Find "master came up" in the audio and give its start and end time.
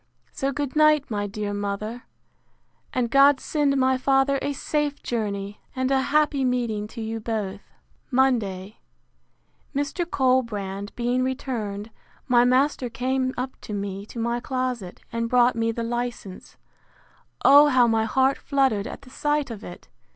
12.43-13.55